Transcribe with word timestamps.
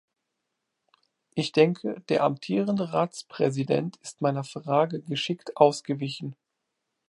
Ich 1.35 1.51
denke, 1.51 2.01
der 2.09 2.23
amtierende 2.23 2.91
Ratspräsident 2.91 3.97
ist 3.97 4.19
meiner 4.19 4.43
Frage 4.43 5.01
geschickt 5.03 5.55
ausgewichen. 5.57 6.35